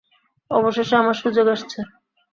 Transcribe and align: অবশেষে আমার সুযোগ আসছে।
অবশেষে 0.51 0.95
আমার 0.95 1.15
সুযোগ 1.15 1.45
আসছে। 1.47 1.79